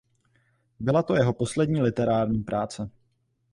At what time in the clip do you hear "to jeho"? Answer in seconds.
1.03-1.33